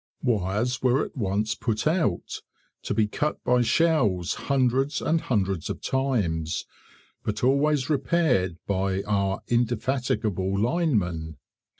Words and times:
Wires 0.23 0.81
were 0.81 1.05
at 1.05 1.15
once 1.15 1.53
put 1.53 1.85
out, 1.85 2.41
to 2.81 2.95
be 2.95 3.05
cut 3.05 3.43
by 3.43 3.61
shells 3.61 4.33
hundreds 4.33 4.99
and 4.99 5.21
hundreds 5.21 5.69
of 5.69 5.79
times, 5.79 6.65
but 7.23 7.43
always 7.43 7.87
repaired 7.87 8.57
by 8.65 9.03
our 9.03 9.41
indefatigable 9.47 10.57
linemen. 10.59 11.37